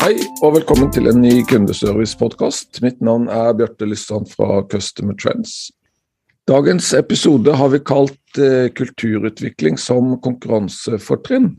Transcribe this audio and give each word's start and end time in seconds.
Hei 0.00 0.14
og 0.40 0.54
velkommen 0.54 0.88
til 0.88 1.10
en 1.10 1.18
ny 1.20 1.42
kundeservice-podkast. 1.44 2.78
Mitt 2.80 3.02
navn 3.04 3.26
er 3.28 3.50
Bjarte 3.52 3.84
Lysstrand 3.84 4.30
fra 4.32 4.62
Customer 4.72 5.12
Trends. 5.20 5.68
Dagens 6.48 6.94
episode 6.96 7.52
har 7.52 7.68
vi 7.74 7.82
kalt 7.84 8.40
eh, 8.40 8.70
kulturutvikling 8.72 9.76
som 9.76 10.14
konkurransefortrinn. 10.24 11.50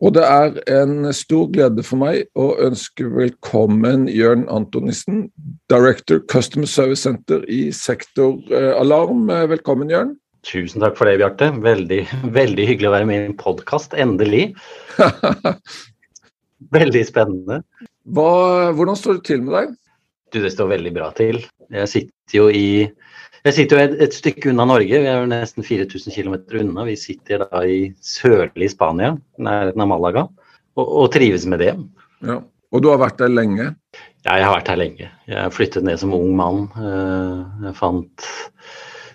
Og 0.00 0.14
det 0.16 0.24
er 0.24 0.56
en 0.72 1.10
stor 1.12 1.50
glede 1.52 1.84
for 1.84 2.00
meg 2.00 2.22
å 2.32 2.54
ønske 2.64 3.10
velkommen 3.12 4.06
Jørn 4.08 4.46
Antonissen, 4.48 5.26
Director 5.68 6.22
Customer 6.32 6.70
Service 6.72 7.04
Center 7.04 7.44
i 7.44 7.66
Sektor 7.76 8.40
Alarm. 8.80 9.28
Velkommen, 9.52 9.92
Jørn. 9.92 10.14
Tusen 10.48 10.80
takk 10.80 10.96
for 10.96 11.10
det, 11.10 11.18
Bjarte. 11.20 11.50
Veldig, 11.60 12.00
veldig 12.40 12.66
hyggelig 12.70 12.88
å 12.88 12.94
være 12.96 13.10
med 13.12 13.20
i 13.20 13.28
en 13.28 13.36
podkast. 13.36 13.92
Endelig. 14.00 14.46
veldig 16.74 17.02
spennende. 17.08 17.60
Hva, 18.16 18.30
hvordan 18.76 18.98
står 18.98 19.18
det 19.18 19.26
til 19.28 19.44
med 19.44 19.56
deg? 19.56 19.76
Du, 20.34 20.40
Det 20.42 20.52
står 20.52 20.72
veldig 20.74 20.92
bra 20.94 21.10
til. 21.16 21.40
Jeg 21.72 21.92
sitter 21.92 22.38
jo 22.40 22.48
i 22.50 22.68
jeg 23.46 23.54
sitter 23.54 23.78
jo 23.78 23.82
et, 23.84 23.92
et, 24.02 24.14
stykke 24.16 24.48
unna 24.50 24.64
Norge, 24.66 24.98
vi 24.98 25.06
er 25.06 25.20
jo 25.20 25.26
nesten 25.30 25.62
4000 25.62 26.10
km 26.10 26.32
unna. 26.64 26.82
Vi 26.88 26.96
sitter 26.98 27.44
da 27.44 27.60
i 27.62 27.92
sørlig 28.02 28.72
Spania, 28.72 29.12
nærheten 29.38 29.84
av 29.84 29.90
Malaga, 29.92 30.24
og, 30.74 30.82
og, 30.82 31.06
trives 31.14 31.46
med 31.46 31.62
det. 31.62 31.76
Ja, 32.26 32.40
Og 32.74 32.82
du 32.82 32.90
har 32.90 32.98
vært 32.98 33.20
der 33.22 33.30
lenge? 33.30 33.68
Ja, 34.26 34.40
jeg 34.40 34.48
har 34.48 34.56
vært 34.56 34.72
her 34.72 34.80
lenge. 34.80 35.10
Jeg 35.30 35.54
flyttet 35.54 35.86
ned 35.86 36.00
som 36.02 36.16
ung 36.16 36.32
mann. 36.34 36.64
Eh, 36.74 37.68
jeg 37.68 37.78
fant 37.78 38.26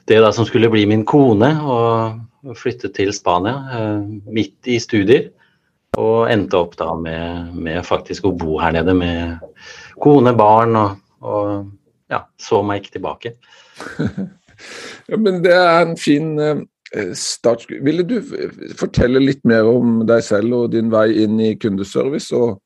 det 0.07 0.21
da 0.23 0.31
som 0.31 0.47
skulle 0.47 0.71
bli 0.71 0.85
min 0.87 1.03
kone, 1.03 1.51
og 1.59 2.55
flyttet 2.55 2.95
til 2.95 3.11
Spania 3.15 3.57
eh, 3.75 4.07
midt 4.31 4.71
i 4.71 4.79
studier. 4.79 5.27
Og 5.99 6.29
endte 6.31 6.55
opp 6.55 6.77
da 6.79 6.93
med, 6.95 7.51
med 7.51 7.83
faktisk 7.83 8.29
å 8.29 8.35
bo 8.37 8.59
her 8.61 8.71
nede 8.77 8.93
med 8.95 9.41
kone, 9.99 10.31
barn 10.39 10.77
og, 10.79 11.01
og 11.19 12.11
ja, 12.11 12.23
så 12.39 12.61
meg 12.63 12.81
ikke 12.81 12.95
tilbake. 12.95 13.33
ja, 15.11 15.19
men 15.19 15.41
det 15.43 15.51
er 15.51 15.81
en 15.81 15.97
fin 15.99 16.31
eh, 16.39 16.63
start. 17.17 17.67
Ville 17.83 18.05
du 18.07 18.17
fortelle 18.79 19.19
litt 19.19 19.43
mer 19.47 19.67
om 19.67 20.01
deg 20.07 20.23
selv 20.23 20.61
og 20.61 20.73
din 20.75 20.91
vei 20.93 21.09
inn 21.25 21.39
i 21.43 21.53
kundeservice? 21.59 22.31
Og, 22.35 22.61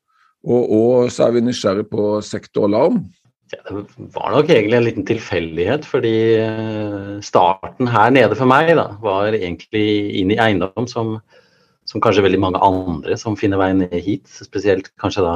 og, 0.46 0.62
og 0.78 1.10
så 1.10 1.26
er 1.26 1.38
vi 1.38 1.46
nysgjerrig 1.48 1.88
på 1.90 2.16
sektor 2.26 2.68
alarm. 2.70 3.02
Ja, 3.54 3.62
det 3.70 3.84
var 4.14 4.32
nok 4.34 4.48
egentlig 4.50 4.78
en 4.78 4.86
liten 4.86 5.06
tilfeldighet, 5.06 5.84
fordi 5.86 6.14
eh, 6.42 7.10
starten 7.22 7.90
her 7.90 8.14
nede 8.14 8.38
for 8.38 8.50
meg 8.50 8.72
da, 8.74 8.88
var 9.02 9.34
egentlig 9.34 9.86
inn 10.18 10.32
i 10.34 10.38
eiendom 10.42 10.86
som, 10.90 11.12
som 11.86 12.02
kanskje 12.02 12.24
veldig 12.26 12.42
mange 12.42 12.62
andre 12.62 13.16
som 13.20 13.38
finner 13.38 13.60
veien 13.60 13.86
hit. 13.92 14.26
Spesielt 14.28 14.90
kanskje 15.00 15.24
da 15.24 15.34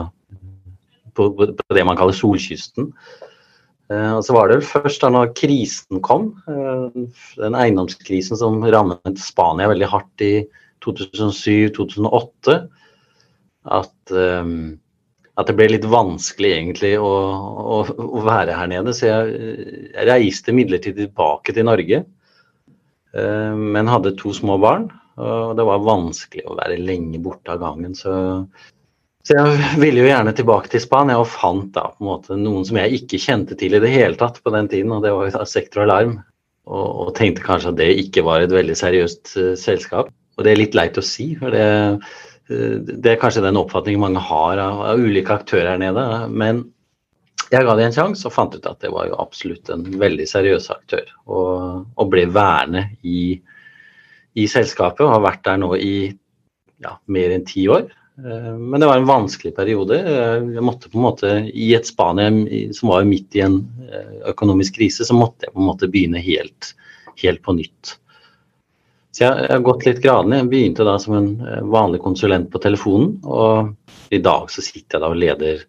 på, 1.14 1.30
på 1.34 1.76
det 1.76 1.84
man 1.86 1.98
kaller 1.98 2.16
solkysten. 2.16 2.90
Eh, 3.90 4.12
og 4.16 4.22
så 4.26 4.36
var 4.36 4.48
det 4.48 4.60
vel 4.60 4.68
først 4.68 5.02
da 5.02 5.10
når 5.12 5.32
krisen 5.38 6.02
kom, 6.06 6.30
eh, 6.50 7.00
den 7.40 7.56
eiendomskrisen 7.58 8.38
som 8.38 8.60
rammet 8.62 9.18
Spania 9.18 9.70
veldig 9.70 9.88
hardt 9.90 10.24
i 10.24 10.34
2007-2008, 10.84 12.60
at, 13.80 14.14
eh, 14.14 14.54
at, 15.34 15.50
det 15.50 15.56
ble 15.58 15.68
litt 15.72 15.88
vanskelig 15.90 16.54
egentlig 16.54 16.94
å, 17.02 17.10
å, 17.10 17.82
å 17.90 18.22
være 18.26 18.54
her 18.56 18.70
nede. 18.70 18.94
Så 18.96 19.10
jeg, 19.10 19.34
jeg, 19.90 20.08
reiste 20.08 20.54
midlertidig 20.54 21.08
tilbake 21.08 21.56
til 21.56 21.68
Norge, 21.68 22.04
men 23.10 23.88
hadde 23.90 24.12
to 24.14 24.30
små 24.30 24.54
barn. 24.62 24.84
Og 25.18 25.56
det 25.58 25.66
var 25.66 25.86
vanskelig 25.86 26.44
å 26.46 26.58
være 26.58 26.78
lenge 26.78 27.18
borte 27.22 27.54
av 27.54 27.64
gangen. 27.64 27.96
Så 27.98 28.12
så 29.26 29.36
jeg 29.36 29.80
ville 29.82 30.00
jo 30.00 30.08
gjerne 30.08 30.32
tilbake 30.32 30.70
til 30.72 30.80
Spania 30.80 31.18
og 31.20 31.28
fant 31.28 31.68
da 31.74 31.90
på 31.92 32.00
en 32.00 32.08
måte 32.08 32.38
noen 32.40 32.64
som 32.66 32.78
jeg 32.80 33.02
ikke 33.02 33.20
kjente 33.20 33.56
til 33.60 33.76
i 33.76 33.82
det 33.82 33.92
hele 33.92 34.16
tatt 34.18 34.40
på 34.40 34.52
den 34.54 34.70
tiden, 34.70 34.94
og 34.96 35.04
det 35.04 35.12
var 35.12 35.28
jo 35.28 35.44
Sektor 35.48 35.84
Alarm. 35.84 36.16
Og, 36.70 36.86
og, 36.86 37.10
tenkte 37.16 37.44
kanskje 37.44 37.72
at 37.72 37.78
det 37.80 37.88
ikke 38.04 38.22
var 38.24 38.44
et 38.44 38.52
veldig 38.54 38.76
seriøst 38.78 39.32
uh, 39.36 39.52
selskap. 39.58 40.10
Og 40.38 40.46
det 40.46 40.52
er 40.52 40.60
litt 40.60 40.76
leit 40.78 40.98
å 41.00 41.04
si, 41.04 41.32
for 41.40 41.52
det, 41.52 41.64
uh, 42.48 42.74
det 42.86 43.12
er 43.12 43.20
kanskje 43.20 43.44
den 43.44 43.58
oppfatningen 43.60 44.02
mange 44.02 44.22
har 44.24 44.60
av, 44.62 44.82
av, 44.92 45.02
ulike 45.02 45.34
aktører 45.34 45.72
her 45.72 45.82
nede. 45.82 46.04
Men 46.30 46.62
jeg 47.50 47.66
ga 47.66 47.74
det 47.76 47.88
en 47.88 47.96
sjanse 47.96 48.28
og 48.28 48.36
fant 48.36 48.54
ut 48.54 48.68
at 48.70 48.80
det 48.84 48.92
var 48.94 49.08
jo 49.10 49.18
absolutt 49.20 49.72
en 49.74 49.84
veldig 50.00 50.28
seriøs 50.30 50.70
aktør. 50.72 51.10
Og, 51.26 51.88
og 51.98 52.12
ble 52.12 52.28
værende 52.30 52.86
i, 53.02 53.34
i 54.38 54.46
selskapet 54.50 55.02
og 55.06 55.14
har 55.14 55.24
vært 55.24 55.46
der 55.46 55.58
nå 55.60 55.72
i 55.78 55.94
ja, 56.80 56.96
mer 57.10 57.34
enn 57.34 57.46
ti 57.48 57.66
år. 57.70 57.88
Eh, 58.24 58.56
men 58.58 58.80
det 58.80 58.88
var 58.88 59.00
en 59.00 59.08
vanskelig 59.08 59.54
periode. 59.56 59.98
Eh, 60.00 60.50
jeg 60.56 60.64
måtte 60.64 60.90
på 60.90 60.98
en 60.98 61.06
måte, 61.06 61.32
I 61.48 61.72
et 61.76 61.88
Spania 61.88 62.30
som 62.76 62.92
var 62.92 63.08
midt 63.08 63.36
i 63.38 63.44
en 63.46 63.62
eh, 63.86 64.20
økonomisk 64.32 64.78
krise, 64.78 65.06
så 65.06 65.16
måtte 65.16 65.46
jeg 65.46 65.54
på 65.54 65.62
en 65.62 65.70
måte 65.70 65.90
begynne 65.90 66.22
helt, 66.24 66.74
helt 67.22 67.42
på 67.46 67.56
nytt. 67.58 67.96
Så 69.10 69.24
jeg 69.26 69.50
har 69.50 69.66
gått 69.66 69.86
litt 69.88 70.02
gradene. 70.04 70.42
Jeg 70.42 70.50
begynte 70.52 70.86
da 70.86 70.94
som 71.02 71.16
en 71.18 71.30
vanlig 71.72 71.98
konsulent 72.04 72.46
på 72.52 72.60
telefonen. 72.62 73.16
Og 73.26 74.14
i 74.14 74.20
dag 74.22 74.52
så 74.54 74.62
sitter 74.62 74.96
jeg 74.96 75.02
da 75.02 75.10
og 75.10 75.18
leder 75.18 75.64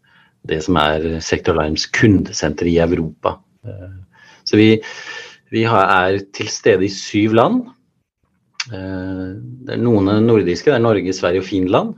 det 0.46 0.60
som 0.66 0.78
er 0.78 1.08
Sector 1.26 1.58
Limes 1.58 1.88
kundesenter 1.90 2.70
i 2.70 2.78
Europa. 2.84 3.40
Så 4.46 4.60
vi, 4.62 4.70
vi 5.50 5.66
er 5.66 6.20
til 6.38 6.52
stede 6.54 6.86
i 6.86 6.94
syv 6.94 7.34
land. 7.42 7.64
Det 8.72 9.76
er 9.76 9.82
noen 9.82 10.10
nordiske, 10.24 10.72
det 10.72 10.78
er 10.78 10.84
Norge, 10.84 11.14
Sverige 11.16 11.44
og 11.44 11.48
Finland. 11.48 11.96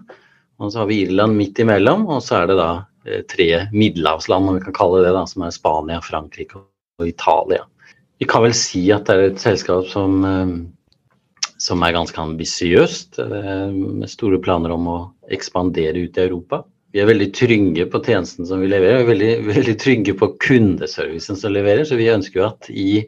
Og 0.62 0.72
så 0.72 0.84
har 0.84 0.90
vi 0.90 1.02
Irland 1.04 1.38
midt 1.38 1.60
imellom, 1.60 2.06
og 2.12 2.22
så 2.24 2.42
er 2.42 2.52
det 2.52 2.60
da 2.60 2.70
eh, 3.08 3.24
tre 3.30 3.48
middelhavsland, 3.74 4.50
om 4.50 4.60
vi 4.60 4.66
kan 4.68 4.78
kalle 4.78 5.02
det 5.06 5.14
da, 5.16 5.26
som 5.30 5.46
er 5.46 5.56
Spania, 5.56 6.02
Frankrike 6.04 6.62
og 6.62 7.10
Italia. 7.10 7.66
Vi 8.22 8.28
kan 8.30 8.46
vel 8.46 8.56
si 8.58 8.86
at 8.96 9.10
det 9.10 9.16
er 9.16 9.26
et 9.32 9.44
selskap 9.44 9.90
som, 9.92 10.22
eh, 10.28 10.54
som 11.62 11.84
er 11.84 11.96
ganske 11.98 12.22
ambisiøst, 12.22 13.20
eh, 13.24 13.66
med 13.74 14.12
store 14.12 14.40
planer 14.44 14.76
om 14.76 14.88
å 14.92 15.00
ekspandere 15.34 16.06
ut 16.06 16.22
i 16.22 16.26
Europa. 16.28 16.64
Vi 16.94 17.02
er 17.02 17.10
veldig 17.10 17.32
trygge 17.34 17.90
på 17.90 18.04
tjenesten 18.06 18.46
som 18.46 18.62
vi 18.62 18.70
leverer, 18.70 19.02
er 19.02 19.10
veldig, 19.10 19.32
veldig 19.56 19.78
trygge 19.82 20.18
på 20.20 20.36
kundeservicen 20.46 21.40
som 21.40 21.56
leverer. 21.56 21.84
Så 21.90 21.98
vi 22.00 22.12
ønsker 22.14 22.44
jo 22.44 22.50
at 22.52 22.70
i, 22.70 23.02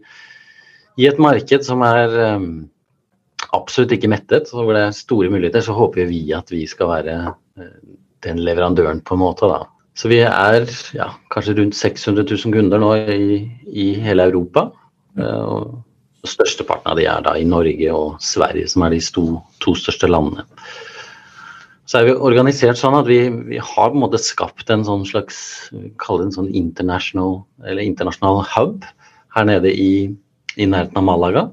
i 0.98 1.08
et 1.08 1.22
marked 1.22 1.64
som 1.68 1.86
er 1.86 2.18
absolutt 3.56 3.96
ikke 3.96 4.12
mettet, 4.12 4.52
hvor 4.54 4.74
det 4.76 4.84
er 4.86 4.96
store 4.96 5.32
muligheter, 5.34 5.64
så 5.66 5.76
håper 5.78 6.10
vi 6.10 6.22
at 6.36 6.52
vi 6.54 6.66
skal 6.70 6.92
være 6.92 7.16
den 8.26 8.42
leverandøren, 8.44 9.02
på 9.06 9.16
en 9.16 9.24
måte. 9.24 9.50
da. 9.50 9.64
Så 9.96 10.12
vi 10.12 10.20
er 10.28 10.66
ja, 10.96 11.10
kanskje 11.32 11.56
rundt 11.60 11.78
600 11.78 12.26
000 12.28 12.56
kunder 12.56 12.82
nå 12.82 12.92
i, 13.12 13.38
i 13.72 13.94
hele 14.04 14.28
Europa. 14.28 14.70
Eh, 15.20 15.44
og 15.46 15.84
Størsteparten 16.26 16.90
av 16.90 16.98
de 16.98 17.06
er 17.06 17.22
da 17.22 17.36
i 17.38 17.46
Norge 17.46 17.92
og 17.94 18.16
Sverige, 18.24 18.68
som 18.72 18.82
er 18.86 18.96
de 18.96 19.02
to, 19.14 19.26
to 19.62 19.76
største 19.78 20.10
landene. 20.10 20.46
Så 21.86 22.00
er 22.00 22.08
vi 22.08 22.16
organisert 22.18 22.80
sånn 22.80 22.98
at 22.98 23.06
vi, 23.06 23.20
vi, 23.46 23.60
har 23.62 23.92
på 23.92 23.94
en 23.94 24.02
måte 24.02 24.18
skapt 24.18 24.72
en 24.74 24.82
sånn 24.88 25.06
slags 25.06 25.38
Kall 26.02 26.18
det 26.18 26.32
en 26.32 26.34
sånn 26.40 26.50
internasjonal 26.50 28.42
hub 28.56 28.88
her 29.38 29.46
nede 29.46 29.70
i, 29.70 30.10
i 30.58 30.66
nærheten 30.66 30.98
av 30.98 31.06
Malaga. 31.06 31.44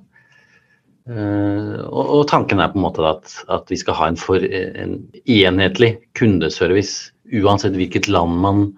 Uh, 1.02 1.82
og, 1.90 2.02
og, 2.14 2.20
tanken 2.30 2.60
er 2.62 2.70
på 2.70 2.78
en 2.78 2.84
måte 2.84 3.02
at, 3.02 3.32
at 3.50 3.70
vi 3.72 3.78
skal 3.80 3.96
ha 3.98 4.06
en, 4.12 4.18
for, 4.20 4.38
en, 4.38 5.00
enhetlig 5.26 5.96
kundeservice. 6.18 7.10
Uansett 7.32 7.74
hvilket 7.78 8.06
land 8.12 8.38
man, 8.44 8.68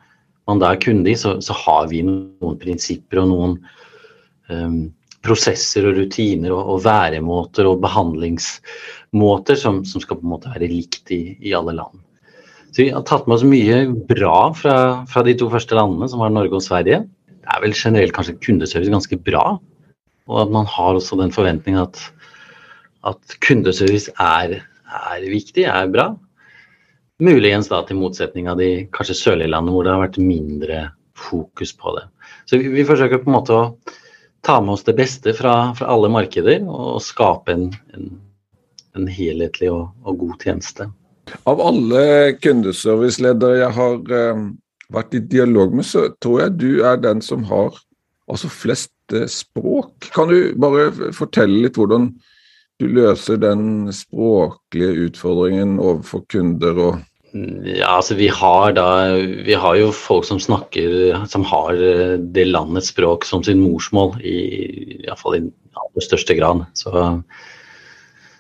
man 0.49 0.63
da 0.63 0.73
er 0.73 0.81
kunde 0.81 1.13
i, 1.13 1.19
så, 1.21 1.37
så, 1.45 1.57
har 1.67 1.91
vi 1.93 2.01
noen 2.07 2.57
prinsipper 2.61 3.21
og 3.21 3.29
noen 3.33 3.59
um, 4.49 4.79
prosesser 5.25 5.89
og 5.89 5.99
rutiner 5.99 6.55
og, 6.55 6.63
og, 6.63 6.81
væremåter 6.87 7.69
og 7.69 7.83
behandlingsmåter 7.85 9.61
som, 9.61 9.83
som, 9.89 10.01
skal 10.01 10.21
på 10.21 10.27
en 10.27 10.35
måte 10.37 10.53
være 10.55 10.71
likt 10.73 11.13
i, 11.13 11.23
i, 11.41 11.53
alle 11.57 11.77
land. 11.77 12.01
Så 12.73 12.83
Vi 12.83 12.89
har 12.95 13.05
tatt 13.07 13.29
med 13.29 13.37
oss 13.37 13.47
mye 13.47 13.85
bra 14.09 14.49
fra, 14.57 14.79
fra 15.11 15.23
de 15.27 15.37
to 15.39 15.51
første 15.53 15.77
landene, 15.77 16.09
som 16.11 16.25
var 16.25 16.33
Norge 16.33 16.57
og 16.57 16.65
Sverige. 16.65 17.05
Det 17.29 17.53
er 17.53 17.63
vel 17.63 17.77
generelt 17.77 18.17
kanskje 18.17 18.39
kundeservice 18.41 18.93
ganske 18.93 19.21
bra. 19.29 19.45
Og 20.25 20.41
at 20.41 20.53
man 20.53 20.67
har 20.69 20.97
også 20.97 21.19
den 21.21 21.33
forventningen 21.33 21.85
at 21.85 22.01
at 23.05 23.37
kundeservice 23.45 24.13
er, 24.21 24.61
er, 24.89 25.27
viktig, 25.29 25.67
er 25.69 25.91
bra. 25.93 26.11
Muligens 27.23 27.69
da 27.71 27.83
til 27.87 28.01
motsetning 28.01 28.49
av 28.51 28.59
de 28.59 28.87
kanskje 28.95 29.19
sørlige 29.19 29.53
landene 29.53 29.75
hvor 29.75 29.87
det 29.87 29.95
har 29.95 30.03
vært 30.03 30.23
mindre 30.23 30.81
fokus 31.19 31.75
på 31.77 31.95
det. 31.99 32.09
Så 32.49 32.59
vi, 32.59 32.73
vi 32.75 32.87
forsøker 32.87 33.23
på 33.23 33.31
en 33.31 33.37
måte 33.37 33.55
å 33.55 33.65
ta 34.45 34.59
med 34.61 34.75
oss 34.75 34.85
det 34.85 34.97
beste 34.99 35.35
fra, 35.37 35.73
fra 35.79 35.89
alle 35.95 36.11
markeder 36.13 36.67
og 36.67 37.01
skape 37.05 37.55
en, 37.55 37.71
en, 37.97 38.11
en 38.99 39.09
helhetlig 39.09 39.71
og, 39.73 39.89
og, 40.05 40.19
god 40.25 40.45
tjeneste. 40.45 40.91
Av 41.49 41.63
alle 41.65 42.35
kundeserviceledere 42.45 43.63
jeg 43.63 43.73
har 43.79 43.97
um, 44.35 44.51
vært 44.93 45.17
i 45.17 45.23
dialog 45.33 45.73
med, 45.77 45.87
så 45.89 46.11
tror 46.21 46.45
jeg 46.45 46.59
du 46.61 46.71
er 46.85 47.01
den 47.01 47.25
som 47.25 47.47
har 47.49 47.79
altså 48.29 48.51
flest 48.53 48.93
uh, 49.15 49.25
språk. 49.31 50.11
Kan 50.13 50.29
du 50.33 50.53
bare 50.61 50.91
fortelle 51.17 51.63
litt 51.65 51.81
hvordan 51.81 52.11
du 52.83 52.89
løser 52.91 53.39
den 53.39 53.93
språklige 53.95 55.09
utfordringen 55.09 55.77
overfor 55.79 56.25
kunder 56.31 56.81
og 56.89 57.03
ja, 57.35 57.97
altså 57.97 58.15
vi 58.15 58.29
har 58.31 58.77
da 58.77 59.17
Vi 59.19 59.57
har 59.59 59.75
jo 59.75 59.89
folk 59.91 60.23
som 60.29 60.39
snakker 60.39 61.25
Som 61.27 61.43
har 61.51 61.75
eh, 61.75 62.15
det 62.19 62.45
landets 62.47 62.93
språk 62.93 63.27
som 63.27 63.43
sin 63.43 63.59
morsmål, 63.59 64.21
i 64.23 65.01
iallfall 65.03 65.41
i 65.41 65.43
aller 65.75 66.05
største 66.05 66.37
grad. 66.39 66.63
Så, 66.79 66.93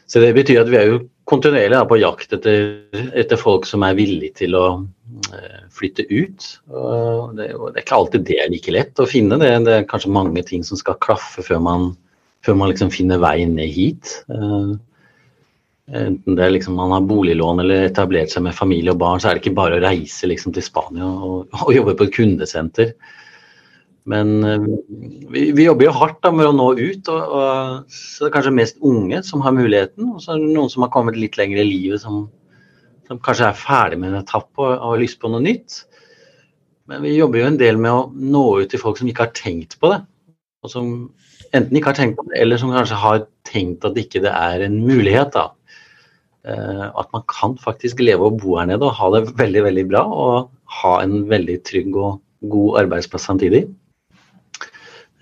så, 0.06 0.22
det 0.22 0.30
betyr 0.36 0.62
at 0.62 0.70
vi 0.70 0.78
er 0.78 0.92
jo 0.92 1.00
kontinuerlig 1.26 1.80
på 1.90 1.98
jakt 1.98 2.36
etter, 2.36 2.84
etter, 3.16 3.40
folk 3.40 3.66
som 3.66 3.82
er 3.82 3.96
villige 3.98 4.36
til 4.44 4.54
å 4.54 4.64
uh, 4.84 5.60
flytte 5.74 6.06
ut. 6.12 6.46
Og 6.70 7.34
det, 7.34 7.50
og 7.56 7.72
det, 7.72 7.80
er 7.80 7.82
ikke 7.82 7.98
alltid 7.98 8.26
det 8.28 8.38
er 8.44 8.52
like 8.52 8.74
lett 8.76 9.02
å 9.02 9.08
finne. 9.10 9.40
Det, 9.42 9.50
det 9.66 9.74
er 9.80 9.90
kanskje 9.90 10.14
mange 10.14 10.44
ting 10.46 10.62
som 10.62 10.78
skal 10.78 11.00
klaffe 11.02 11.42
før 11.42 11.64
man 11.66 11.90
før 12.44 12.58
man 12.60 12.70
liksom 12.72 12.92
finner 12.92 13.22
veien 13.22 13.56
ned 13.56 13.72
hit. 13.72 14.12
Eh, 14.28 14.74
enten 16.04 16.38
det 16.38 16.44
er 16.44 16.54
liksom 16.54 16.78
man 16.78 16.94
har 16.94 17.04
boliglån 17.08 17.60
eller 17.64 17.88
etablert 17.88 18.32
seg 18.32 18.46
med 18.46 18.56
familie 18.56 18.94
og 18.94 19.02
barn, 19.02 19.20
så 19.20 19.30
er 19.30 19.36
det 19.36 19.44
ikke 19.44 19.58
bare 19.58 19.78
å 19.78 19.84
reise 19.84 20.28
liksom 20.30 20.54
til 20.56 20.64
Spania 20.64 21.06
og, 21.08 21.52
og 21.60 21.74
jobbe 21.74 21.96
på 21.98 22.08
et 22.08 22.16
kundesenter. 22.16 22.94
Men 24.10 24.44
eh, 24.44 24.68
vi, 25.32 25.46
vi, 25.56 25.64
jobber 25.64 25.88
jo 25.88 25.96
hardt 25.96 26.20
da, 26.24 26.32
med 26.36 26.50
å 26.50 26.56
nå 26.56 26.70
ut. 26.76 27.10
Og, 27.12 27.34
og, 27.38 27.92
så 27.92 28.24
det 28.24 28.30
er 28.30 28.36
kanskje 28.36 28.56
mest 28.60 28.80
unge 28.84 29.22
som 29.26 29.44
har 29.44 29.56
muligheten. 29.56 30.12
Og 30.12 30.22
så 30.22 30.34
er 30.34 30.42
det 30.42 30.52
noen 30.52 30.72
som 30.72 30.84
har 30.84 30.92
kommet 30.94 31.18
litt 31.20 31.38
lenger 31.40 31.62
i 31.62 31.68
livet, 31.68 32.04
som, 32.04 32.26
som 33.08 33.20
kanskje 33.24 33.48
er 33.48 33.60
ferdig 33.60 34.00
med 34.02 34.12
en 34.12 34.20
etapp 34.20 34.50
og, 34.60 34.68
og 34.70 34.94
har 34.94 35.04
lyst 35.04 35.20
på 35.22 35.32
noe 35.32 35.44
nytt. 35.44 35.82
Men 36.90 37.00
vi 37.04 37.14
jobber 37.16 37.40
jo 37.40 37.48
en 37.48 37.60
del 37.60 37.80
med 37.80 37.92
å 37.96 38.08
nå 38.12 38.44
ut 38.60 38.72
til 38.72 38.82
folk 38.82 39.00
som 39.00 39.08
ikke 39.08 39.24
har 39.24 39.36
tenkt 39.36 39.78
på 39.80 39.92
det. 39.94 40.02
Og 40.64 40.72
som 40.72 40.88
enten 41.52 41.76
ikke 41.76 41.92
har 41.92 41.98
tenkt 41.98 42.18
på 42.18 42.24
det, 42.30 42.38
eller 42.40 42.60
som 42.60 42.72
kanskje 42.72 42.98
har 42.98 43.26
tenkt 43.46 43.84
at 43.86 43.98
ikke 44.00 44.22
det 44.24 44.32
er 44.32 44.64
en 44.64 44.80
mulighet. 44.86 45.36
da. 45.36 45.50
Uh, 46.44 46.90
at 46.92 47.08
man 47.12 47.22
kan 47.30 47.54
faktisk 47.56 48.02
leve 48.04 48.26
og 48.26 48.40
bo 48.42 48.58
her 48.58 48.68
nede 48.68 48.84
og 48.84 48.96
ha 48.98 49.06
det 49.14 49.30
veldig 49.38 49.62
veldig 49.64 49.84
bra 49.88 50.02
og 50.04 50.50
ha 50.82 50.90
en 51.00 51.22
veldig 51.30 51.54
trygg 51.64 51.96
og 51.96 52.18
god 52.52 52.82
arbeidsplass 52.82 53.24
samtidig. 53.30 53.62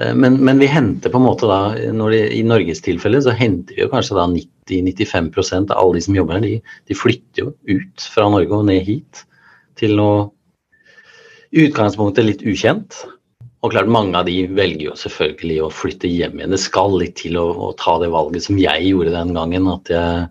Uh, 0.02 0.14
men, 0.18 0.40
men, 0.42 0.58
vi 0.58 0.70
henter 0.70 1.12
på 1.14 1.20
en 1.20 1.28
måte 1.28 1.46
da, 1.46 1.76
det, 1.78 2.22
i 2.34 2.42
Norges 2.42 2.82
tilfelle 2.82 3.22
så 3.22 3.36
henter 3.38 3.78
vi 3.78 3.84
jo 3.84 3.92
kanskje 3.92 4.18
da 4.18 4.26
90-95% 4.34 5.70
av 5.70 5.78
alle 5.78 6.00
de 6.00 6.04
som 6.08 6.18
jobber 6.18 6.40
her, 6.40 6.46
de, 6.46 6.74
de, 6.90 6.98
flytter 6.98 7.44
jo 7.44 7.54
ut 7.70 8.08
fra 8.14 8.26
Norge 8.32 8.58
og 8.58 8.66
ned 8.66 8.82
hit 8.86 9.22
til 9.78 9.94
noe 9.98 10.30
i 11.52 11.68
utgangspunktet 11.68 12.26
litt 12.26 12.42
ukjent. 12.48 13.02
Og 13.62 13.70
klart 13.70 13.90
Mange 13.90 14.18
av 14.18 14.26
de 14.26 14.40
velger 14.50 14.88
jo 14.88 14.96
selvfølgelig 14.98 15.60
å 15.62 15.70
flytte 15.70 16.10
hjem 16.10 16.40
igjen. 16.40 16.54
Det 16.54 16.58
skal 16.60 16.96
litt 16.98 17.14
til 17.20 17.38
å, 17.38 17.46
å 17.68 17.70
ta 17.78 17.98
det 18.02 18.10
valget 18.10 18.48
som 18.48 18.58
jeg 18.58 18.88
gjorde 18.88 19.14
den 19.14 19.30
gangen. 19.36 19.68
At 19.70 19.92
jeg, 19.92 20.24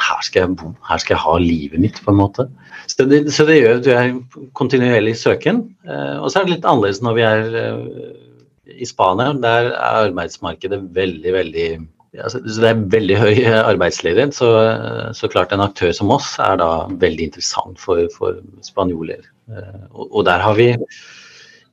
her 0.00 0.22
skal 0.24 0.42
jeg 0.42 0.54
bo, 0.60 0.70
her 0.88 1.02
skal 1.02 1.16
jeg 1.16 1.24
ha 1.24 1.34
livet 1.42 1.82
mitt, 1.82 2.00
på 2.04 2.12
en 2.12 2.20
måte. 2.20 2.46
Så 2.88 3.04
det, 3.10 3.22
så 3.34 3.44
det 3.48 3.58
gjør 3.58 3.80
at 3.80 3.84
du 3.84 3.90
er 3.92 4.14
kontinuerlig 4.56 5.16
søken. 5.20 5.66
Eh, 5.88 6.16
og 6.20 6.30
så 6.30 6.40
er 6.40 6.46
det 6.46 6.56
litt 6.56 6.68
annerledes 6.68 7.02
når 7.04 7.18
vi 7.18 7.26
er 7.26 7.58
eh, 7.62 8.80
i 8.80 8.88
Spania. 8.88 9.34
Der 9.42 9.70
er 9.74 10.00
arbeidsmarkedet 10.06 10.80
veldig, 10.96 11.34
veldig 11.36 11.68
altså, 12.22 12.40
Det 12.46 12.70
er 12.70 12.82
veldig 12.96 13.20
høy 13.20 13.44
arbeidsledighet, 13.60 14.36
så, 14.36 14.50
så, 15.16 15.30
klart 15.32 15.52
en 15.52 15.64
aktør 15.64 15.92
som 15.96 16.12
oss 16.14 16.32
er 16.42 16.60
da 16.62 16.86
veldig 16.96 17.30
interessant 17.30 17.80
for, 17.82 18.06
for 18.16 18.40
spanjoler. 18.64 19.28
Eh, 19.52 19.84
og, 19.92 20.08
og 20.08 20.26
der 20.28 20.44
har 20.44 20.56
vi 20.58 20.72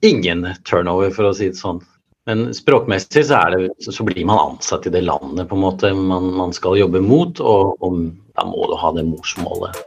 ingen 0.04 0.48
turnover, 0.70 1.10
for 1.16 1.30
å 1.30 1.34
si 1.36 1.50
det 1.52 1.60
sånn. 1.60 1.82
Men 2.28 2.54
språkmessig 2.56 3.26
så, 3.28 3.40
det, 3.52 3.70
så, 3.84 4.04
blir 4.08 4.26
man 4.28 4.40
ansatt 4.40 4.88
i 4.88 4.92
det 4.92 5.04
landet 5.04 5.50
på 5.50 5.58
en 5.58 5.64
måte 5.64 5.92
man, 5.96 6.30
man 6.38 6.54
skal 6.56 6.78
jobbe 6.80 7.02
mot, 7.04 7.40
og, 7.40 7.76
og, 7.84 7.98
da 8.36 8.46
må 8.48 8.68
du 8.72 8.78
ha 8.80 8.92
det 8.96 9.04
morsmålet. 9.08 9.80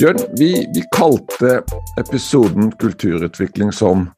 Bjørn, 0.00 0.22
vi, 0.38 0.50
vi, 0.74 0.82
kalte 0.96 1.60
episoden 2.00 2.72
'Kulturutvikling' 2.72 3.74
som, 3.76 4.08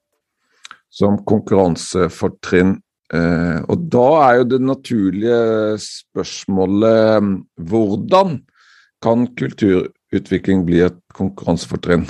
som 0.88 1.18
konkurransefortrinn 1.26 2.76
Eh, 3.12 3.58
og 3.68 3.88
da 3.92 4.08
er 4.24 4.40
jo 4.40 4.48
det 4.54 4.60
naturlige 4.64 5.38
spørsmålet 5.84 7.32
hvordan 7.68 8.38
kan 9.04 9.26
kulturutvikling 9.36 10.64
bli 10.64 10.80
et 10.86 11.00
konkurransefortrinn? 11.16 12.06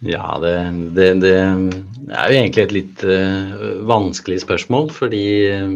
Ja, 0.00 0.38
det, 0.40 0.54
det, 0.96 1.08
det, 1.20 1.34
er 1.36 2.30
jo 2.32 2.38
egentlig 2.38 2.62
et 2.64 2.72
litt 2.72 3.02
uh, 3.04 3.82
vanskelig 3.84 4.38
spørsmål, 4.46 4.88
fordi 4.96 5.26
uh, 5.52 5.74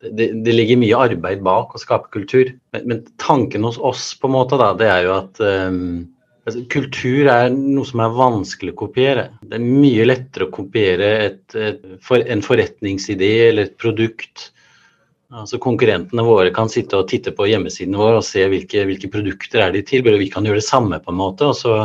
det, 0.00 0.30
det, 0.46 0.54
ligger 0.54 0.80
mye 0.80 1.02
arbeid 1.10 1.42
bak 1.44 1.74
å 1.76 1.82
skape 1.82 2.08
kultur. 2.14 2.54
Men, 2.72 2.86
men, 2.88 3.02
tanken 3.20 3.66
hos 3.68 3.76
oss 3.76 4.14
på 4.16 4.30
en 4.30 4.36
måte 4.38 4.56
da, 4.60 4.72
det 4.80 4.88
er 4.88 5.04
jo 5.04 5.12
at 5.18 5.42
um, 5.44 6.08
Altså, 6.50 6.64
kultur 6.72 7.28
er 7.30 7.52
noe 7.54 7.86
som 7.86 8.00
er 8.02 8.14
vanskelig 8.16 8.72
å 8.74 8.80
kopiere. 8.80 9.28
Det 9.46 9.60
er 9.60 9.62
mye 9.62 10.06
lettere 10.08 10.48
å 10.48 10.54
kopiere 10.54 11.10
et, 11.28 11.44
et, 11.54 11.84
for, 12.02 12.24
en 12.26 12.42
forretningsidé 12.42 13.30
eller 13.48 13.68
et 13.68 13.76
produkt. 13.78 14.48
Altså 15.30 15.60
Konkurrentene 15.62 16.24
våre 16.26 16.50
kan 16.50 16.66
sitte 16.72 16.98
og 16.98 17.06
titte 17.12 17.30
på 17.36 17.46
hjemmesiden 17.46 17.94
vår 17.94 18.18
og 18.18 18.26
se 18.26 18.42
hvilke, 18.50 18.82
hvilke 18.88 19.12
produkter 19.12 19.62
er 19.62 19.76
de 19.76 19.84
tilbyr, 19.86 20.18
vi 20.18 20.30
kan 20.32 20.48
gjøre 20.48 20.58
det 20.58 20.66
samme 20.66 20.98
på 20.98 21.14
en 21.14 21.20
måte. 21.20 21.52
og 21.52 21.54
så 21.54 21.76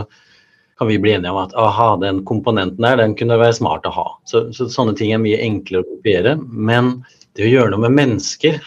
kan 0.79 0.89
vi 0.89 0.97
bli 0.99 1.13
enige 1.13 1.31
om 1.31 1.43
at 1.43 1.53
aha, 1.55 1.91
den 2.01 2.23
komponenten 2.25 2.83
der, 2.83 2.97
den 2.97 3.13
kunne 3.15 3.37
være 3.39 3.55
smart 3.55 3.85
å 3.85 3.93
ha. 3.95 4.07
Så, 4.25 4.47
så 4.51 4.65
sånne 4.67 4.97
ting 4.97 5.13
er 5.13 5.21
mye 5.21 5.37
enklere 5.45 5.85
å 5.85 5.91
kopiere. 5.93 6.33
Men 6.41 6.97
det 7.37 7.45
å 7.45 7.51
gjøre 7.53 7.75
noe 7.75 7.85
med 7.85 7.95
mennesker, 8.01 8.57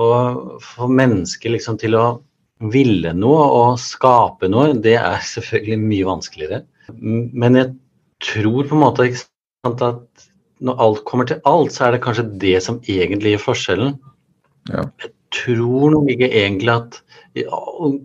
og 0.00 0.60
få 0.62 0.86
mennesker 0.92 1.56
liksom 1.56 1.80
til 1.80 1.96
å 1.98 2.04
ville 2.72 3.12
noe 3.16 3.44
og 3.56 3.78
skape 3.80 4.50
noe, 4.52 4.74
det 4.76 4.96
er 5.00 5.22
selvfølgelig 5.34 5.80
mye 5.84 6.08
vanskeligere. 6.08 6.64
Men 7.00 7.58
jeg 7.58 7.72
tror 8.24 8.66
på 8.68 8.76
en 8.76 8.84
måte 8.84 9.08
sant, 9.16 9.80
at 9.84 10.28
når 10.60 10.82
alt 10.84 11.04
kommer 11.08 11.28
til 11.28 11.40
alt, 11.48 11.72
så 11.72 11.86
er 11.86 11.96
det 11.96 12.04
kanskje 12.04 12.26
det 12.42 12.58
som 12.64 12.82
egentlig 12.84 13.34
gir 13.34 13.42
forskjellen. 13.42 13.96
Ja. 14.68 14.84
Jeg 15.00 15.14
tror 15.32 15.94
nok 15.94 16.10
ikke 16.12 16.28
egentlig 16.28 16.76
at 16.76 17.00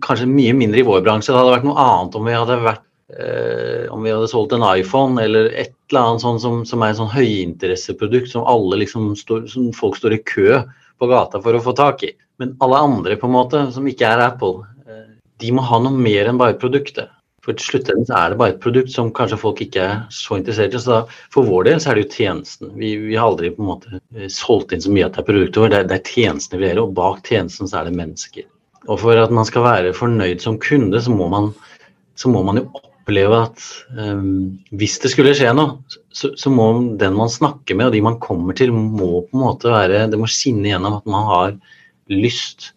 Kanskje 0.06 0.28
mye 0.30 0.52
mindre 0.54 0.78
i 0.78 0.84
vår 0.86 1.00
bransje. 1.02 1.32
Det 1.32 1.40
hadde 1.40 1.56
vært 1.56 1.64
noe 1.66 1.82
annet 1.82 2.14
om 2.14 2.28
vi 2.28 2.34
hadde 2.36 2.56
vært 2.62 2.84
eh, 3.10 3.88
om 3.90 4.04
vi 4.06 4.12
hadde 4.14 4.28
solgt 4.30 4.54
en 4.54 4.62
iPhone 4.62 5.18
eller 5.18 5.48
et 5.50 5.72
eller 5.90 6.12
annet 6.12 6.22
sånt 6.22 6.42
som, 6.44 6.60
som 6.68 6.84
er 6.84 6.92
et 6.92 7.00
sånn 7.00 7.10
høyinteresseprodukt 7.10 8.30
som 8.30 8.46
alle 8.46 8.78
liksom 8.84 9.08
står, 9.18 9.48
som 9.50 9.72
folk 9.74 9.98
står 9.98 10.14
i 10.14 10.20
kø 10.30 10.62
på 11.00 11.08
gata 11.10 11.40
for 11.44 11.56
å 11.56 11.62
få 11.62 11.74
tak 11.76 12.06
i. 12.06 12.12
Men 12.40 12.56
alle 12.64 12.80
andre 12.88 13.18
på 13.20 13.28
en 13.28 13.36
måte, 13.36 13.66
som 13.72 13.86
ikke 13.88 14.08
er 14.08 14.24
Apple, 14.28 14.66
eh, 14.86 15.04
de 15.42 15.52
må 15.52 15.64
ha 15.64 15.80
noe 15.82 15.94
mer 15.94 16.30
enn 16.30 16.40
bare 16.40 16.58
produktet. 16.60 17.12
For 17.46 17.54
til 17.54 17.68
slutt 17.68 17.90
er 17.94 18.32
det 18.32 18.38
bare 18.40 18.56
et 18.56 18.62
produkt 18.62 18.90
som 18.90 19.12
kanskje 19.14 19.38
folk 19.38 19.60
ikke 19.62 19.82
er 19.84 19.98
så 20.10 20.34
interessert 20.40 20.74
i. 20.74 20.80
Så 20.82 20.90
da, 20.90 21.18
for 21.30 21.46
vår 21.46 21.68
del 21.68 21.78
så 21.82 21.92
er 21.92 21.98
det 21.98 22.06
jo 22.06 22.16
tjenesten. 22.16 22.72
Vi, 22.74 22.96
vi, 23.04 23.14
har 23.14 23.30
aldri 23.30 23.52
på 23.54 23.62
en 23.62 23.70
måte 23.70 24.00
eh, 24.16 24.26
solgt 24.32 24.74
inn 24.74 24.82
så 24.82 24.92
mye 24.92 25.06
at 25.06 25.14
det 25.14 25.22
er 25.22 25.28
produktet 25.30 25.62
vårt. 25.62 25.76
Det, 25.76 25.84
det, 25.92 26.00
er 26.00 26.12
tjenestene 26.16 26.62
vi 26.62 26.70
gjør, 26.72 26.82
og 26.82 26.96
bak 26.98 27.22
tjenesten 27.28 27.70
så 27.70 27.80
er 27.80 27.88
det 27.88 28.00
mennesker. 28.00 28.48
Og 28.86 29.00
for 29.02 29.18
at 29.18 29.34
man 29.34 29.46
skal 29.46 29.66
være 29.66 29.94
fornøyd 29.96 30.42
som 30.42 30.58
kunde, 30.62 30.98
så 31.02 31.14
må 31.14 31.30
man, 31.30 31.52
så 32.18 32.30
må 32.32 32.42
man 32.46 32.60
jo 32.60 32.66
oppleve 32.80 33.38
at 33.46 33.62
um, 33.94 34.58
hvis 34.74 34.98
det 35.02 35.12
skulle 35.12 35.34
skje 35.38 35.54
noe, 35.54 35.78
så, 36.16 36.30
så, 36.40 36.50
må 36.52 36.66
den 37.00 37.16
man 37.18 37.28
snakker 37.32 37.76
med 37.76 37.90
og 37.90 37.96
de 37.96 38.00
man 38.04 38.20
kommer 38.22 38.56
til, 38.56 38.72
må 38.72 39.26
på 39.26 39.36
en 39.36 39.42
måte 39.42 39.72
være 39.72 40.06
Det 40.08 40.20
må 40.20 40.28
skinne 40.30 40.70
gjennom 40.70 40.96
at 41.00 41.10
man 41.12 41.26
har 41.28 41.56
lyst. 42.12 42.70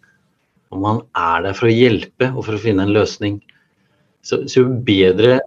Og 0.70 0.82
man 0.82 1.00
er 1.16 1.46
der 1.46 1.56
for 1.56 1.70
å 1.70 1.72
hjelpe 1.72 2.28
og 2.34 2.44
for 2.44 2.56
å 2.58 2.60
finne 2.60 2.84
en 2.84 2.92
løsning. 2.94 3.38
Så, 4.20 4.42
så 4.44 4.60
jo 4.60 4.74
bedre 4.84 5.38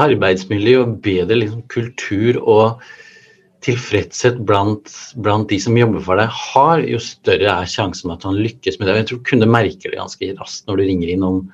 arbeidsmiljø 0.00 0.82
og 0.82 0.98
bedre 1.04 1.40
liksom, 1.40 1.64
kultur 1.72 2.38
og 2.42 2.84
tilfredshet 3.62 4.40
blant, 4.44 4.90
blant, 5.22 5.48
de 5.48 5.58
som 5.62 5.76
jobber 5.78 6.02
for 6.04 6.18
deg 6.18 6.30
har, 6.34 6.82
jo 6.84 6.98
større 7.02 7.52
er 7.62 7.70
sjansen 7.70 8.12
at 8.12 8.24
han 8.26 8.40
lykkes 8.42 8.78
med 8.78 8.88
det. 8.90 8.96
Jeg 9.00 9.10
tror 9.12 9.24
kunder 9.30 9.50
merker 9.50 9.92
det 9.92 10.00
ganske 10.00 10.32
raskt 10.40 10.68
når 10.68 10.80
du 10.82 10.88
ringer 10.90 11.12
inn 11.14 11.26
om 11.26 11.44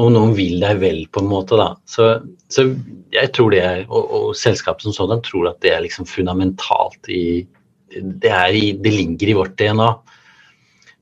om 0.00 0.12
noen 0.14 0.32
vil 0.36 0.62
deg 0.62 0.78
vel, 0.80 1.02
på 1.12 1.20
en 1.20 1.28
måte. 1.28 1.58
da. 1.60 1.72
Så, 1.88 2.08
så 2.52 2.68
jeg 3.12 3.32
tror 3.36 3.52
det 3.52 3.60
er, 3.64 3.82
og, 3.88 4.14
og 4.16 4.30
selskapet 4.38 4.86
som 4.86 4.96
sådan 4.96 5.24
tror 5.26 5.50
at 5.52 5.60
det 5.64 5.74
er 5.74 5.84
liksom 5.84 6.08
fundamentalt 6.08 7.10
i, 7.12 7.44
det, 7.92 8.32
i, 8.56 8.72
det 8.72 8.94
ligger 8.94 9.32
i 9.32 9.36
vårt 9.36 9.58
DNA. 9.60 9.90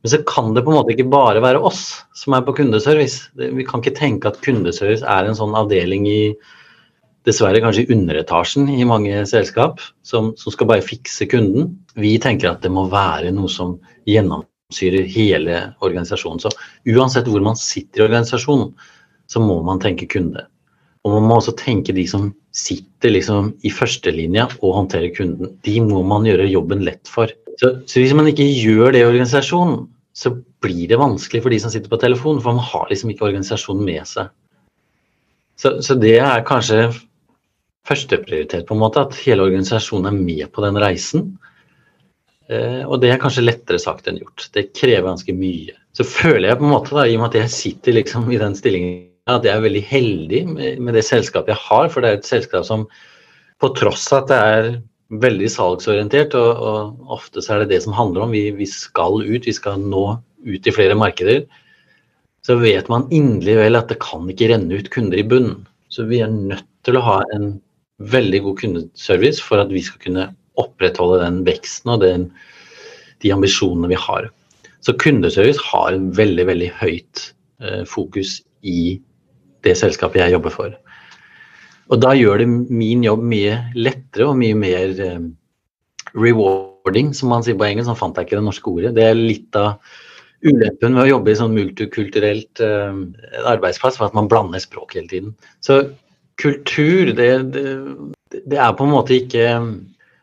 Men 0.00 0.12
så 0.14 0.22
kan 0.26 0.54
det 0.56 0.64
på 0.64 0.72
en 0.72 0.78
måte 0.80 0.94
ikke 0.94 1.10
bare 1.12 1.42
være 1.44 1.60
oss 1.60 2.00
som 2.16 2.34
er 2.34 2.44
på 2.46 2.54
kundeservice. 2.56 3.28
Vi 3.36 3.66
kan 3.68 3.82
ikke 3.82 3.98
tenke 3.98 4.30
at 4.30 4.40
kundeservice 4.44 5.04
er 5.06 5.28
en 5.28 5.38
sånn 5.38 5.54
avdeling 5.58 6.08
i 6.08 6.22
dessverre 7.28 7.60
kanskje 7.60 7.84
i 7.84 7.92
underetasjen 7.92 8.70
i 8.72 8.86
mange 8.88 9.18
selskap, 9.28 9.82
som, 10.02 10.32
som, 10.40 10.54
skal 10.54 10.70
bare 10.70 10.84
fikse 10.84 11.28
kunden. 11.28 11.74
Vi 12.00 12.14
tenker 12.22 12.48
at 12.48 12.64
det 12.64 12.72
må 12.72 12.86
være 12.90 13.32
noe 13.36 13.50
som 13.52 13.76
gjennomsyrer 14.70 15.04
hele 15.04 15.74
organisasjonen. 15.80 16.40
Så 16.40 16.50
uansett 16.86 17.28
hvor 17.28 17.40
man 17.40 17.56
sitter 17.56 18.00
i 18.00 18.04
organisasjonen, 18.04 18.74
så 19.26 19.40
må 19.40 19.62
man 19.62 19.80
tenke 19.80 20.06
kunde. 20.06 20.46
Og 21.04 21.12
man 21.14 21.28
må 21.28 21.36
også 21.38 21.56
tenke 21.56 21.92
de 21.92 22.06
som 22.06 22.34
sitter 22.52 23.10
liksom 23.10 23.54
i 23.62 23.70
førstelinja 23.70 24.48
og 24.60 24.74
håndterer 24.74 25.14
kunden. 25.14 25.56
De 25.64 25.80
må 25.80 26.02
man 26.02 26.26
gjøre 26.26 26.50
jobben 26.50 26.84
lett 26.84 27.08
for. 27.08 27.30
Så, 27.58 27.80
så, 27.86 28.00
hvis 28.00 28.14
man 28.14 28.26
ikke 28.28 28.44
gjør 28.44 28.92
det 28.92 29.00
i 29.00 29.06
organisasjonen, 29.06 29.88
så 30.12 30.34
blir 30.60 30.88
det 30.88 30.98
vanskelig 30.98 31.42
for 31.42 31.50
de 31.50 31.60
som 31.60 31.70
sitter 31.70 31.88
på 31.88 32.00
telefonen, 32.00 32.40
for 32.42 32.52
man 32.52 32.64
har 32.64 32.88
liksom 32.90 33.10
ikke 33.12 33.28
organisasjonen 33.28 33.84
med 33.86 34.04
seg. 34.08 34.32
Så, 35.60 35.78
så 35.84 35.94
det 35.96 36.18
er 36.20 36.44
kanskje 36.44 36.90
førsteprioritet, 37.88 38.66
på 38.68 38.76
en 38.76 38.82
måte, 38.82 39.00
at 39.00 39.16
hele 39.24 39.44
organisasjonen 39.46 40.10
er 40.10 40.18
med 40.18 40.50
på 40.52 40.64
den 40.64 40.76
reisen. 40.80 41.30
Eh, 42.50 42.82
og 42.82 42.98
det 43.02 43.12
er 43.12 43.20
kanskje 43.22 43.44
lettere 43.46 43.78
sagt 43.82 44.08
enn 44.10 44.18
gjort. 44.18 44.48
Det 44.54 44.72
krever 44.74 45.06
ganske 45.06 45.34
mye. 45.36 45.76
Så 45.96 46.06
føler 46.06 46.50
jeg 46.50 46.58
på 46.58 46.66
en 46.66 46.74
måte, 46.74 46.96
da, 46.96 47.06
i 47.06 47.14
og 47.16 47.22
med 47.22 47.30
at 47.32 47.44
jeg 47.44 47.54
sitter 47.54 47.98
liksom 47.98 48.30
i 48.30 48.40
den 48.40 48.56
stillingen 48.58 49.06
at 49.30 49.44
jeg 49.46 49.52
er 49.54 49.62
veldig 49.62 49.82
heldig 49.86 50.40
med, 50.48 50.94
det 50.96 51.04
selskapet 51.06 51.52
jeg 51.52 51.62
har. 51.68 51.90
For 51.92 52.02
det 52.02 52.10
er 52.10 52.18
et 52.18 52.28
selskap 52.28 52.66
som 52.66 52.86
på 53.60 53.70
tross 53.76 54.08
av 54.10 54.24
at 54.24 54.30
det 54.30 54.40
er 54.40 54.70
veldig 55.20 55.50
salgsorientert, 55.50 56.34
og, 56.38 56.50
og 56.58 57.14
ofte 57.18 57.42
så 57.42 57.54
er 57.54 57.64
det 57.64 57.74
det 57.74 57.80
som 57.84 57.94
handler 57.94 58.24
om, 58.24 58.34
vi, 58.34 58.48
vi, 58.54 58.66
skal 58.70 59.20
ut, 59.22 59.46
vi 59.46 59.54
skal 59.54 59.82
nå 59.82 60.04
ut 60.46 60.66
i 60.66 60.74
flere 60.74 60.96
markeder, 60.98 61.44
så 62.46 62.56
vet 62.56 62.88
man 62.90 63.08
inderlig 63.12 63.58
vel 63.58 63.78
at 63.78 63.90
det 63.90 63.98
kan 64.02 64.28
ikke 64.32 64.48
renne 64.52 64.78
ut 64.78 64.88
kunder 64.94 65.20
i 65.20 65.26
bunnen. 65.26 65.66
Så 65.92 66.06
vi 66.08 66.22
er 66.24 66.30
nødt 66.32 66.66
til 66.86 66.96
å 66.96 67.04
ha 67.04 67.18
en 67.36 67.58
veldig 68.00 68.40
god 68.46 68.62
kundeservice 68.62 69.42
for 69.44 69.60
at 69.60 69.74
vi 69.74 69.82
skal 69.84 70.00
kunne 70.06 70.30
opprettholde 70.58 71.22
den 71.22 71.42
veksten 71.46 71.94
og 71.94 72.04
den, 72.04 72.28
de 73.22 73.32
ambisjonene 73.34 73.90
vi 73.90 73.98
har. 74.00 74.30
Så 74.80 74.96
kundeservice 75.00 75.60
har 75.70 75.92
en 75.92 76.08
veldig, 76.16 76.46
veldig 76.48 76.70
høyt 76.80 77.26
eh, 77.62 77.82
fokus 77.88 78.38
i 78.64 79.00
det 79.64 79.76
selskapet 79.76 80.22
jeg 80.22 80.34
jobber 80.34 80.54
for. 80.54 80.76
Og 81.90 82.00
da 82.00 82.14
gjør 82.16 82.42
det 82.42 82.48
min 82.48 83.04
jobb 83.04 83.22
mye 83.26 83.56
lettere 83.76 84.30
og 84.30 84.38
mye 84.40 84.56
mer 84.56 84.94
eh, 85.04 85.24
rewarding, 86.14 87.12
som 87.16 87.32
man 87.34 87.44
sier 87.44 87.58
på 87.58 87.66
engelsk. 87.66 87.90
Sånn 87.90 87.98
fant 87.98 88.18
jeg 88.18 88.28
ikke 88.28 88.38
det 88.38 88.46
norske 88.46 88.72
ordet. 88.72 88.94
Det 88.96 89.04
er 89.10 89.18
litt 89.18 89.58
av 89.58 89.82
ulempen 90.40 90.94
med 90.94 91.04
å 91.04 91.10
jobbe 91.10 91.32
i 91.32 91.38
sånn 91.38 91.56
multikulturelt 91.56 92.62
eh, 92.64 93.02
arbeidsplass, 93.50 93.98
for 94.00 94.08
at 94.08 94.16
man 94.16 94.30
blander 94.30 94.62
språk 94.62 94.96
hele 94.96 95.10
tiden. 95.10 95.34
Så 95.64 95.82
kultur, 96.40 97.12
det, 97.18 97.30
det, 97.52 97.64
det 98.48 98.56
er 98.56 98.72
på 98.76 98.86
en 98.86 98.94
måte 98.94 99.18
ikke 99.18 99.44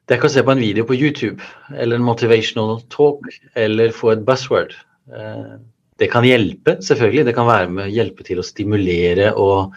det 0.08 0.16
er 0.16 0.22
ikke 0.22 0.30
å 0.30 0.36
se 0.38 0.44
på 0.48 0.54
en 0.56 0.64
video 0.64 0.86
på 0.88 0.96
YouTube 0.96 1.44
eller 1.76 2.00
en 2.00 2.06
motivational 2.08 2.78
talk 2.94 3.26
eller 3.60 3.92
få 3.92 4.14
et 4.14 4.24
buzzword. 4.28 4.72
Eh, 5.12 5.58
det 6.00 6.08
kan 6.14 6.24
hjelpe, 6.24 6.78
selvfølgelig. 6.86 7.26
Det 7.28 7.36
kan 7.36 7.50
være 7.50 7.70
med 7.74 7.92
hjelpe 7.92 8.24
til 8.24 8.40
å 8.40 8.46
stimulere 8.46 9.34
og, 9.36 9.76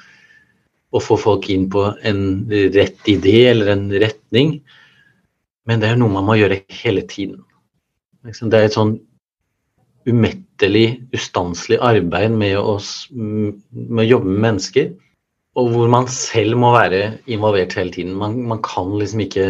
og, 0.93 1.03
få 1.03 1.19
folk 1.19 1.49
inn 1.51 1.67
på 1.73 1.89
en 2.07 2.23
rett 2.77 3.11
idé 3.11 3.49
eller 3.51 3.73
en 3.75 3.89
retning. 3.91 4.61
Men 5.67 5.83
det 5.83 5.91
er 5.91 5.99
noe 5.99 6.15
man 6.15 6.29
må 6.29 6.39
gjøre 6.39 6.63
hele 6.83 7.03
tiden. 7.11 7.43
Det 8.23 8.55
er 8.55 8.69
et 8.69 8.77
sånn 8.77 8.99
umettelig, 10.07 11.01
ustanselig 11.17 11.81
arbeid 11.83 12.33
med 12.37 12.59
å, 12.61 12.79
med 13.17 14.05
å, 14.05 14.09
jobbe 14.13 14.31
med 14.31 14.45
mennesker. 14.47 14.91
Og 15.59 15.75
hvor 15.75 15.91
man 15.91 16.07
selv 16.13 16.55
må 16.61 16.71
være 16.77 17.17
involvert 17.27 17.75
hele 17.81 17.91
tiden. 17.97 18.15
Man, 18.21 18.39
man 18.47 18.61
kan 18.63 18.93
liksom 19.01 19.25
ikke 19.27 19.47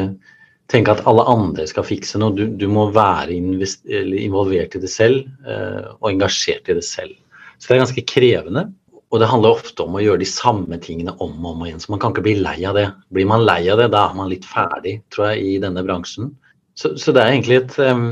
tenke 0.71 0.95
at 0.95 1.03
alle 1.11 1.25
andre 1.29 1.67
skal 1.69 1.87
fikse 1.87 2.21
noe. 2.21 2.35
Du, 2.37 2.45
du 2.47 2.67
må 2.71 2.89
være 2.95 3.35
involvert 3.35 4.77
i 4.77 4.83
det 4.83 4.91
selv 4.93 5.25
eh, 5.47 5.89
og 5.99 6.12
engasjert 6.12 6.71
i 6.71 6.77
det 6.79 6.85
selv. 6.87 7.17
Så 7.59 7.69
det 7.69 7.77
er 7.77 7.83
ganske 7.85 8.07
krevende. 8.09 8.69
Og 9.11 9.19
det 9.19 9.27
handler 9.27 9.57
ofte 9.57 9.83
om 9.83 9.97
å 9.99 10.03
gjøre 10.05 10.23
de 10.23 10.29
samme 10.31 10.79
tingene 10.83 11.17
om 11.19 11.33
og 11.43 11.57
om 11.57 11.65
igjen. 11.67 11.81
Så 11.83 11.91
man 11.91 11.99
kan 12.03 12.15
ikke 12.15 12.23
bli 12.29 12.37
lei 12.39 12.61
av 12.69 12.79
det. 12.79 12.87
Blir 13.11 13.27
man 13.27 13.43
lei 13.43 13.65
av 13.73 13.81
det, 13.83 13.89
da 13.91 14.05
er 14.07 14.15
man 14.15 14.31
litt 14.31 14.47
ferdig, 14.47 15.00
tror 15.11 15.33
jeg, 15.33 15.43
i 15.43 15.59
denne 15.62 15.83
bransjen. 15.87 16.31
Så, 16.79 16.95
så 16.95 17.12
det 17.12 17.25
er 17.25 17.35
egentlig 17.35 17.59
et 17.59 17.75
um, 17.83 18.07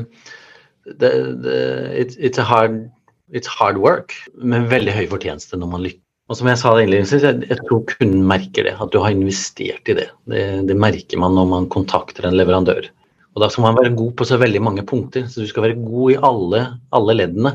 det, 0.98 1.12
det, 1.44 1.60
it's, 1.94 2.18
it's, 2.18 2.42
hard, 2.42 2.90
it's 3.30 3.46
hard 3.46 3.78
work, 3.78 4.16
med 4.34 4.66
veldig 4.72 4.96
høy 4.96 5.06
fortjeneste 5.14 5.60
når 5.60 5.72
man 5.76 5.86
lykkes. 5.86 6.04
Og 6.28 6.36
som 6.36 6.48
jeg 6.50 6.60
sa 6.60 6.74
innledningsvis, 6.76 7.24
jeg, 7.24 7.48
jeg 7.48 7.64
tror 7.64 7.86
kunden 7.88 8.26
merker 8.28 8.68
det, 8.68 8.76
at 8.76 8.92
du 8.92 9.00
har 9.00 9.14
investert 9.14 9.88
i 9.88 9.96
det. 9.96 10.10
det. 10.28 10.44
det. 10.68 10.76
merker 10.76 11.20
man 11.20 11.36
når 11.36 11.48
man 11.54 11.68
kontakter 11.72 12.28
en 12.28 12.36
leverandør. 12.36 12.90
Og 13.32 13.42
Da 13.42 13.48
skal 13.52 13.68
man 13.68 13.78
være 13.78 13.96
god 13.96 14.12
på 14.18 14.26
så 14.28 14.36
veldig 14.40 14.60
mange 14.66 14.84
punkter, 14.84 15.28
så 15.30 15.40
du 15.40 15.48
skal 15.48 15.68
være 15.68 15.80
god 15.80 16.12
i 16.12 16.20
alle, 16.28 16.62
alle 16.92 17.14
leddene. 17.16 17.52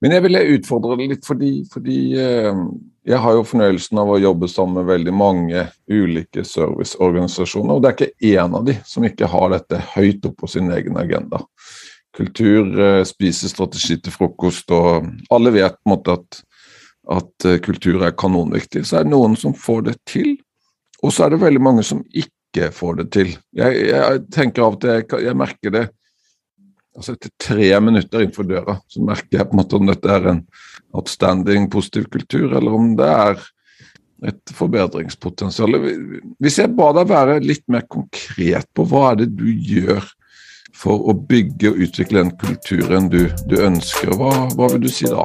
Men 0.00 0.14
jeg 0.14 0.24
vil 0.24 0.38
utfordre 0.56 0.96
deg 0.96 1.12
litt, 1.12 1.26
fordi, 1.28 1.50
fordi 1.68 1.98
eh, 2.22 2.60
jeg 3.10 3.20
har 3.20 3.36
jo 3.36 3.44
fornøyelsen 3.46 4.00
av 4.00 4.12
å 4.14 4.20
jobbe 4.22 4.48
sammen 4.48 4.80
med 4.80 4.88
veldig 4.88 5.14
mange 5.14 5.66
ulike 5.92 6.46
serviceorganisasjoner, 6.46 7.74
og 7.74 7.82
det 7.82 7.90
er 7.90 7.98
ikke 7.98 8.32
én 8.32 8.56
av 8.56 8.64
de 8.70 8.78
som 8.88 9.04
ikke 9.04 9.28
har 9.34 9.52
dette 9.52 9.82
høyt 9.92 10.24
opp 10.30 10.40
på 10.40 10.50
sin 10.54 10.72
egen 10.72 10.96
agenda. 11.02 11.42
Kultur, 12.16 12.72
eh, 12.80 13.02
spisestrategi 13.04 13.98
til 14.00 14.14
frokost, 14.14 14.72
og 14.72 15.10
alle 15.28 15.52
vet 15.52 15.76
på 15.76 15.90
en 15.90 15.96
måte 15.98 16.16
at 16.16 16.45
at 17.12 17.46
eh, 17.46 17.60
kultur 17.62 18.02
er 18.04 18.16
kanonviktig. 18.18 18.84
Så 18.86 19.00
er 19.00 19.06
det 19.06 19.14
noen 19.14 19.36
som 19.38 19.54
får 19.56 19.86
det 19.90 19.96
til, 20.08 20.34
og 21.02 21.14
så 21.14 21.26
er 21.26 21.34
det 21.34 21.44
veldig 21.44 21.62
mange 21.62 21.84
som 21.86 22.02
ikke 22.10 22.70
får 22.74 23.00
det 23.02 23.06
til. 23.14 23.34
Jeg, 23.56 23.86
jeg 23.90 24.24
tenker 24.34 24.64
av 24.64 24.78
og 24.78 24.82
til, 24.82 25.22
jeg, 25.26 25.36
merker 25.38 25.74
det 25.74 25.86
altså 26.96 27.12
Etter 27.12 27.28
tre 27.36 27.66
minutter 27.84 28.22
innenfor 28.24 28.46
døra 28.48 28.78
så 28.88 29.02
merker 29.04 29.36
jeg 29.36 29.48
på 29.50 29.52
en 29.52 29.58
måte 29.60 29.76
om 29.76 29.90
dette 29.90 30.08
er 30.14 30.30
en 30.30 30.38
outstanding 30.96 31.66
positiv 31.68 32.06
kultur, 32.08 32.54
eller 32.56 32.72
om 32.72 32.94
det 32.96 33.10
er 33.12 33.42
et 34.24 34.52
forbedringspotensial. 34.56 35.76
Hvis 36.40 36.56
jeg 36.62 36.72
ba 36.72 36.88
deg 36.96 37.10
være 37.10 37.34
litt 37.44 37.66
mer 37.68 37.84
konkret 37.92 38.64
på 38.72 38.86
hva 38.88 39.10
er 39.10 39.20
det 39.20 39.34
du 39.36 39.44
gjør 39.44 40.08
for 40.76 41.04
å 41.08 41.12
bygge 41.28 41.74
og 41.74 41.84
utvikle 41.84 42.24
den 42.24 42.32
kulturen 42.40 43.10
du, 43.12 43.26
du 43.44 43.58
ønsker, 43.60 44.16
hva, 44.16 44.32
hva 44.56 44.72
vil 44.72 44.86
du 44.86 44.92
si 44.92 45.08
da? 45.12 45.24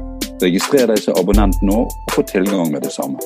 Registrer 0.41 0.87
deg 0.89 0.97
som 1.03 1.17
abonnent 1.21 1.61
nå 1.61 1.83
og 1.85 2.13
få 2.15 2.25
tilgang 2.25 2.71
med 2.73 2.81
det 2.81 2.93
samme. 2.95 3.21